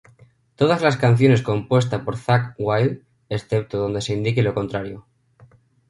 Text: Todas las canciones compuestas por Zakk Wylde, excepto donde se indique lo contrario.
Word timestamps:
Todas 0.55 0.81
las 0.81 0.97
canciones 0.97 1.43
compuestas 1.43 2.01
por 2.03 2.17
Zakk 2.17 2.55
Wylde, 2.57 3.03
excepto 3.29 3.77
donde 3.77 4.01
se 4.01 4.13
indique 4.15 4.41
lo 4.41 4.55
contrario. 4.55 5.05